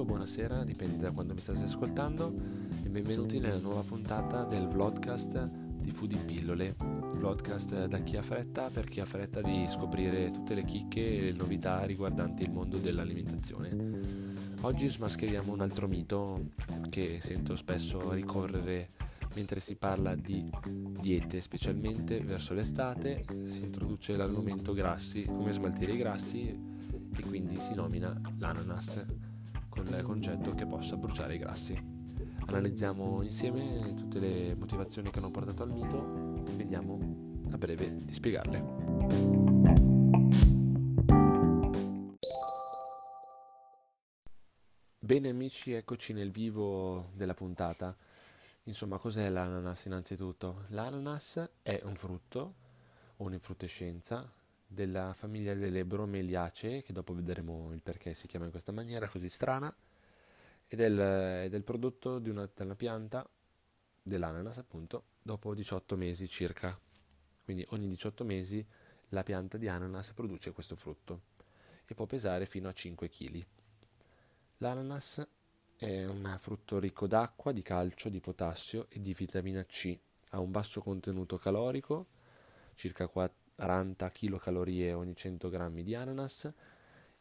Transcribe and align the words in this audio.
o 0.00 0.04
buonasera, 0.04 0.64
dipende 0.64 0.96
da 0.98 1.10
quando 1.10 1.34
mi 1.34 1.40
state 1.40 1.64
ascoltando 1.64 2.32
e 2.82 2.88
benvenuti 2.88 3.40
nella 3.40 3.58
nuova 3.58 3.82
puntata 3.82 4.44
del 4.44 4.68
vlogcast 4.68 5.50
di 5.50 5.90
Food 5.90 6.12
in 6.12 6.24
Pillole. 6.24 6.76
Vlogcast 6.78 7.86
da 7.86 7.98
chi 7.98 8.16
ha 8.16 8.22
fretta 8.22 8.70
per 8.70 8.86
chi 8.86 9.00
ha 9.00 9.04
fretta 9.04 9.42
di 9.42 9.66
scoprire 9.68 10.30
tutte 10.30 10.54
le 10.54 10.64
chicche 10.64 11.18
e 11.18 11.20
le 11.22 11.32
novità 11.32 11.84
riguardanti 11.84 12.44
il 12.44 12.50
mondo 12.50 12.78
dell'alimentazione. 12.78 13.76
Oggi 14.60 14.88
smascheriamo 14.88 15.52
un 15.52 15.60
altro 15.60 15.88
mito 15.88 16.50
che 16.88 17.18
sento 17.20 17.56
spesso 17.56 18.12
ricorrere 18.12 18.90
mentre 19.34 19.60
si 19.60 19.74
parla 19.76 20.14
di 20.14 20.48
diete, 21.00 21.40
specialmente 21.40 22.20
verso 22.20 22.54
l'estate, 22.54 23.24
si 23.46 23.64
introduce 23.64 24.16
l'argomento 24.16 24.72
grassi, 24.72 25.24
come 25.24 25.52
smaltire 25.52 25.92
i 25.92 25.98
grassi 25.98 26.48
e 26.48 27.22
quindi 27.22 27.58
si 27.58 27.74
nomina 27.74 28.18
l'ananas 28.38 29.28
con 29.70 29.86
il 29.86 30.02
concetto 30.02 30.54
che 30.54 30.66
possa 30.66 30.96
bruciare 30.96 31.36
i 31.36 31.38
grassi. 31.38 31.98
Analizziamo 32.46 33.22
insieme 33.22 33.94
tutte 33.94 34.18
le 34.18 34.54
motivazioni 34.56 35.10
che 35.10 35.18
hanno 35.20 35.30
portato 35.30 35.62
al 35.62 35.72
mito 35.72 36.44
e 36.46 36.52
vediamo 36.52 36.98
a 37.50 37.56
breve 37.56 38.04
di 38.04 38.12
spiegarle. 38.12 39.68
Bene 44.98 45.28
amici, 45.28 45.72
eccoci 45.72 46.12
nel 46.12 46.30
vivo 46.30 47.10
della 47.14 47.34
puntata. 47.34 47.96
Insomma, 48.64 48.98
cos'è 48.98 49.28
l'ananas 49.28 49.84
innanzitutto? 49.86 50.64
L'ananas 50.68 51.50
è 51.62 51.80
un 51.84 51.96
frutto 51.96 52.54
o 53.16 53.24
un'infruttescenza 53.24 54.30
della 54.72 55.12
famiglia 55.14 55.52
delle 55.52 55.84
bromeliacee, 55.84 56.82
che 56.82 56.92
dopo 56.92 57.12
vedremo 57.12 57.72
il 57.72 57.82
perché 57.82 58.14
si 58.14 58.28
chiama 58.28 58.44
in 58.44 58.52
questa 58.52 58.70
maniera 58.70 59.08
così 59.08 59.28
strana, 59.28 59.74
ed 60.68 60.80
è 60.80 60.86
il, 60.86 61.50
del 61.50 61.64
prodotto 61.64 62.20
di 62.20 62.28
una, 62.28 62.48
della 62.54 62.76
pianta, 62.76 63.28
dell'ananas 64.00 64.58
appunto, 64.58 65.06
dopo 65.20 65.54
18 65.54 65.96
mesi 65.96 66.28
circa. 66.28 66.78
Quindi 67.42 67.66
ogni 67.70 67.88
18 67.88 68.22
mesi 68.22 68.64
la 69.08 69.24
pianta 69.24 69.58
di 69.58 69.66
ananas 69.66 70.12
produce 70.12 70.52
questo 70.52 70.76
frutto 70.76 71.22
e 71.84 71.94
può 71.94 72.06
pesare 72.06 72.46
fino 72.46 72.68
a 72.68 72.72
5 72.72 73.08
kg. 73.08 73.44
L'ananas 74.58 75.26
è 75.76 76.04
un 76.04 76.36
frutto 76.38 76.78
ricco 76.78 77.08
d'acqua, 77.08 77.50
di 77.50 77.62
calcio, 77.62 78.08
di 78.08 78.20
potassio 78.20 78.86
e 78.88 79.00
di 79.00 79.14
vitamina 79.14 79.64
C. 79.64 79.98
Ha 80.28 80.38
un 80.38 80.52
basso 80.52 80.80
contenuto 80.80 81.38
calorico, 81.38 82.06
circa 82.76 83.08
4 83.08 83.39
40 83.60 84.10
kcal 84.10 84.56
ogni 84.56 85.14
100 85.14 85.50
g 85.50 85.82
di 85.82 85.94
ananas 85.94 86.50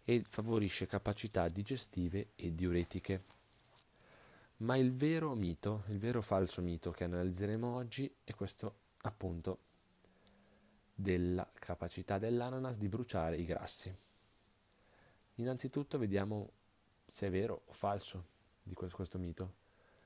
e 0.05 0.23
favorisce 0.25 0.87
capacità 0.87 1.49
digestive 1.49 2.29
e 2.35 2.55
diuretiche. 2.55 3.23
Ma 4.59 4.77
il 4.77 4.93
vero 4.93 5.35
mito, 5.35 5.83
il 5.87 5.99
vero 5.99 6.21
falso 6.21 6.61
mito 6.61 6.91
che 6.91 7.03
analizzeremo 7.03 7.75
oggi 7.75 8.09
è 8.23 8.33
questo 8.33 8.75
appunto 9.01 9.59
della 10.95 11.49
capacità 11.53 12.17
dell'ananas 12.17 12.77
di 12.77 12.87
bruciare 12.87 13.35
i 13.35 13.43
grassi. 13.43 13.93
Innanzitutto 15.35 15.97
vediamo 15.97 16.51
se 17.05 17.27
è 17.27 17.29
vero 17.29 17.63
o 17.65 17.73
falso 17.73 18.25
di 18.63 18.73
questo 18.73 19.17
mito. 19.17 19.55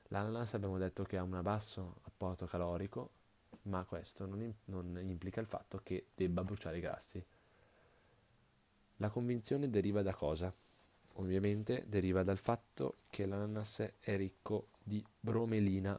L'ananas 0.08 0.54
abbiamo 0.54 0.78
detto 0.78 1.04
che 1.04 1.16
ha 1.16 1.22
un 1.22 1.38
basso 1.42 1.98
apporto 2.02 2.46
calorico 2.46 3.22
ma 3.62 3.84
questo 3.84 4.26
non, 4.26 4.54
non 4.66 5.08
implica 5.08 5.40
il 5.40 5.46
fatto 5.46 5.80
che 5.82 6.08
debba 6.14 6.42
bruciare 6.42 6.78
i 6.78 6.80
grassi. 6.80 7.24
La 8.98 9.08
convinzione 9.08 9.68
deriva 9.70 10.02
da 10.02 10.14
cosa? 10.14 10.54
Ovviamente 11.14 11.84
deriva 11.88 12.22
dal 12.22 12.38
fatto 12.38 12.98
che 13.10 13.26
l'ananas 13.26 13.80
è 14.00 14.16
ricco 14.16 14.68
di 14.82 15.04
bromelina, 15.20 15.98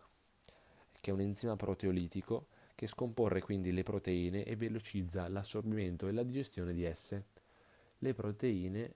che 0.99 1.11
è 1.11 1.13
un 1.13 1.21
enzima 1.21 1.55
proteolitico 1.55 2.47
che 2.75 2.87
scomporre 2.87 3.41
quindi 3.41 3.71
le 3.71 3.83
proteine 3.83 4.43
e 4.43 4.55
velocizza 4.55 5.27
l'assorbimento 5.29 6.07
e 6.07 6.11
la 6.11 6.23
digestione 6.23 6.73
di 6.73 6.83
esse. 6.83 7.27
Le 7.99 8.13
proteine 8.13 8.95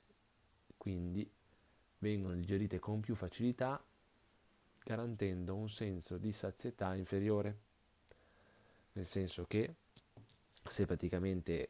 quindi 0.75 1.29
vengono 2.00 2.35
digerite 2.35 2.79
con 2.79 3.00
più 3.00 3.16
facilità, 3.16 3.83
garantendo 4.83 5.56
un 5.56 5.69
senso 5.69 6.17
di 6.17 6.31
sazietà 6.31 6.95
inferiore 6.95 7.67
nel 8.94 9.05
senso 9.05 9.45
che 9.45 9.75
se 10.69 10.85
praticamente 10.85 11.69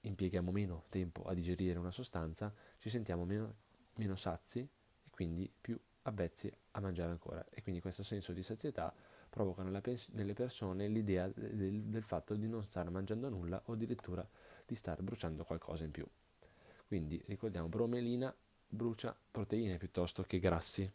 impieghiamo 0.00 0.50
meno 0.50 0.84
tempo 0.88 1.24
a 1.24 1.34
digerire 1.34 1.78
una 1.78 1.90
sostanza, 1.90 2.52
ci 2.78 2.90
sentiamo 2.90 3.24
meno, 3.24 3.54
meno 3.94 4.16
sazi 4.16 4.60
e 4.60 5.10
quindi 5.10 5.50
più 5.60 5.78
avvezzi 6.02 6.52
a 6.72 6.80
mangiare 6.80 7.10
ancora. 7.10 7.44
E 7.50 7.62
quindi 7.62 7.80
questo 7.80 8.02
senso 8.02 8.32
di 8.32 8.42
sazietà 8.42 8.92
provoca 9.28 9.62
nelle 9.62 10.34
persone 10.34 10.88
l'idea 10.88 11.28
del, 11.28 11.82
del 11.82 12.02
fatto 12.02 12.34
di 12.34 12.48
non 12.48 12.62
stare 12.62 12.88
mangiando 12.90 13.28
nulla 13.28 13.60
o 13.66 13.72
addirittura 13.72 14.26
di 14.64 14.74
stare 14.74 15.02
bruciando 15.02 15.44
qualcosa 15.44 15.84
in 15.84 15.90
più. 15.90 16.06
Quindi 16.86 17.20
ricordiamo, 17.26 17.68
bromelina 17.68 18.34
brucia 18.68 19.16
proteine 19.30 19.76
piuttosto 19.76 20.22
che 20.22 20.38
grassi. 20.38 20.90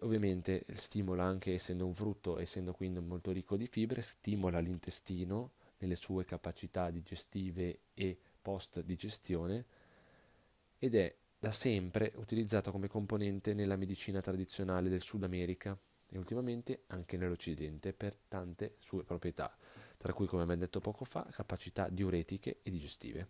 Ovviamente 0.00 0.64
stimola 0.74 1.24
anche 1.24 1.54
essendo 1.54 1.86
un 1.86 1.94
frutto, 1.94 2.38
essendo 2.38 2.72
quindi 2.72 2.98
molto 3.00 3.30
ricco 3.30 3.56
di 3.56 3.66
fibre, 3.66 4.02
stimola 4.02 4.58
l'intestino 4.58 5.52
nelle 5.78 5.94
sue 5.94 6.24
capacità 6.24 6.90
digestive 6.90 7.80
e 7.94 8.18
post 8.42 8.80
digestione 8.80 9.64
ed 10.78 10.94
è 10.94 11.14
da 11.38 11.50
sempre 11.50 12.12
utilizzato 12.16 12.72
come 12.72 12.88
componente 12.88 13.54
nella 13.54 13.76
medicina 13.76 14.20
tradizionale 14.20 14.88
del 14.88 15.02
Sud 15.02 15.22
America 15.22 15.78
e 16.08 16.18
ultimamente 16.18 16.84
anche 16.88 17.16
nell'Occidente 17.16 17.92
per 17.92 18.16
tante 18.16 18.74
sue 18.78 19.04
proprietà, 19.04 19.56
tra 19.96 20.12
cui 20.12 20.26
come 20.26 20.42
abbiamo 20.42 20.60
detto 20.60 20.80
poco 20.80 21.04
fa 21.04 21.26
capacità 21.30 21.88
diuretiche 21.88 22.60
e 22.62 22.70
digestive. 22.70 23.28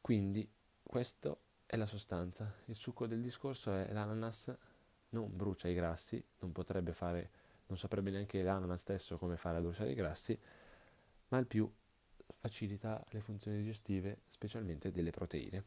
Quindi 0.00 0.48
questa 0.82 1.36
è 1.64 1.76
la 1.76 1.86
sostanza, 1.86 2.52
il 2.66 2.74
succo 2.74 3.06
del 3.06 3.20
discorso 3.20 3.72
è 3.72 3.92
l'ananas 3.92 4.54
non 5.10 5.30
brucia 5.34 5.68
i 5.68 5.74
grassi, 5.74 6.22
non 6.40 6.52
potrebbe 6.52 6.92
fare, 6.92 7.30
non 7.66 7.78
saprebbe 7.78 8.10
neanche 8.10 8.42
l'anana 8.42 8.76
stesso 8.76 9.16
come 9.18 9.36
fare 9.36 9.58
a 9.58 9.60
bruciare 9.60 9.92
i 9.92 9.94
grassi, 9.94 10.38
ma 11.28 11.38
al 11.38 11.46
più 11.46 11.70
facilita 12.38 13.02
le 13.10 13.20
funzioni 13.20 13.58
digestive, 13.58 14.22
specialmente 14.28 14.90
delle 14.90 15.10
proteine. 15.10 15.64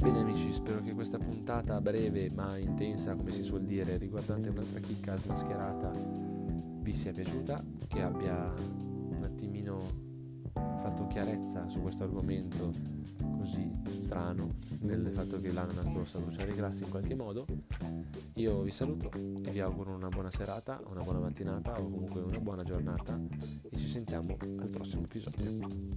Bene 0.00 0.18
amici, 0.18 0.52
spero 0.52 0.82
che 0.82 0.92
questa 0.92 1.18
puntata 1.18 1.80
breve 1.80 2.30
ma 2.30 2.56
intensa, 2.58 3.14
come 3.14 3.32
si 3.32 3.42
suol 3.42 3.64
dire, 3.64 3.96
riguardante 3.96 4.48
un'altra 4.48 4.80
chicca 4.80 5.16
smascherata, 5.16 5.90
vi 5.90 6.92
sia 6.92 7.12
piaciuta, 7.12 7.64
che 7.86 8.02
abbia 8.02 8.91
chiarezza 11.12 11.68
su 11.68 11.82
questo 11.82 12.04
argomento 12.04 12.72
così 13.36 13.70
strano 14.00 14.48
del 14.80 15.10
fatto 15.12 15.38
che 15.40 15.52
l'ananas 15.52 15.86
possa 15.92 16.18
bruciare 16.18 16.52
i 16.52 16.54
grassi 16.54 16.84
in 16.84 16.90
qualche 16.90 17.14
modo. 17.14 17.44
Io 18.34 18.62
vi 18.62 18.70
saluto 18.70 19.10
e 19.12 19.50
vi 19.50 19.60
auguro 19.60 19.94
una 19.94 20.08
buona 20.08 20.30
serata 20.30 20.80
una 20.88 21.02
buona 21.02 21.18
mattinata 21.20 21.78
o 21.78 21.88
comunque 21.88 22.22
una 22.22 22.38
buona 22.38 22.62
giornata. 22.62 23.20
E 23.70 23.76
ci 23.76 23.88
sentiamo 23.88 24.36
al 24.40 24.68
prossimo 24.70 25.02
episodio. 25.02 25.90